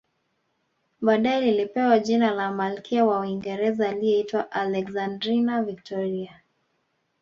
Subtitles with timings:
[1.01, 6.39] Baadae lilipewa jina la malkia wa Uingereza aliyeitwa Alexandrina Victoria